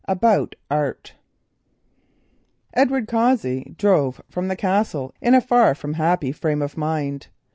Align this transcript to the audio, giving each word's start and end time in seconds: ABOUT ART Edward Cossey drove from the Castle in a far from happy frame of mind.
ABOUT 0.07 0.55
ART 0.71 1.13
Edward 2.73 3.07
Cossey 3.07 3.75
drove 3.77 4.19
from 4.27 4.47
the 4.47 4.55
Castle 4.55 5.13
in 5.21 5.35
a 5.35 5.41
far 5.41 5.75
from 5.75 5.93
happy 5.93 6.31
frame 6.31 6.63
of 6.63 6.75
mind. 6.75 7.27